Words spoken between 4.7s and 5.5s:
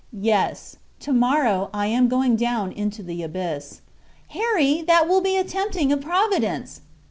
that will be a